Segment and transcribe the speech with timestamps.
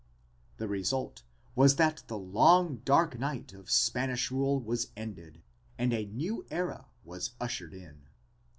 [0.57, 1.21] The result
[1.53, 5.43] was that the long dark night of Spanish rule was ended
[5.77, 8.07] and a new era was ushered in.